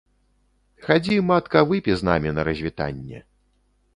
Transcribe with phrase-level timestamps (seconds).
[0.85, 3.19] Хадзі, матка, выпі з намі на развітанне.